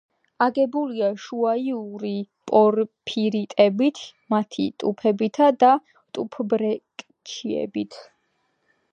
აგებულია 0.43 1.07
შუაიურული 1.23 2.13
პორფირიტებით, 2.51 4.01
მათი 4.35 4.65
ტუფებითა 4.83 5.49
და 5.65 5.69
ტუფბრექჩიებით. 6.19 7.99